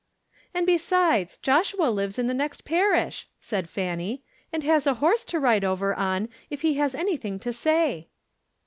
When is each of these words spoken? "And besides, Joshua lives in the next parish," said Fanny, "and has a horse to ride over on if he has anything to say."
"And 0.51 0.65
besides, 0.65 1.37
Joshua 1.37 1.91
lives 1.91 2.17
in 2.17 2.25
the 2.25 2.33
next 2.33 2.65
parish," 2.65 3.27
said 3.39 3.69
Fanny, 3.69 4.23
"and 4.51 4.63
has 4.63 4.87
a 4.87 4.95
horse 4.95 5.23
to 5.25 5.39
ride 5.39 5.63
over 5.63 5.93
on 5.93 6.27
if 6.49 6.61
he 6.63 6.73
has 6.73 6.95
anything 6.95 7.37
to 7.37 7.53
say." 7.53 8.09